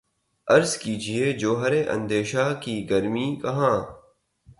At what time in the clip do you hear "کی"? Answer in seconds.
2.63-2.75